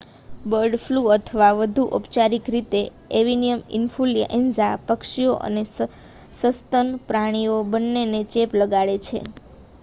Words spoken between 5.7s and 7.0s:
સસ્તન